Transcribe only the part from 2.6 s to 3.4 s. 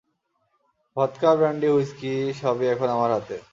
এখন আমার হাতে।